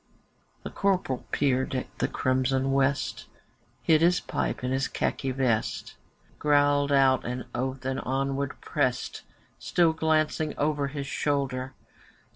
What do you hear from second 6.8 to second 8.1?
out an oath and